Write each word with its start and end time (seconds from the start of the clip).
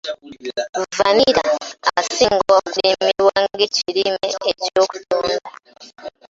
Vvanira 0.95 1.43
asinga 1.99 2.55
kulimibwa 2.71 3.37
ng'ekirime 3.53 4.27
eky'okutunda. 4.55 5.49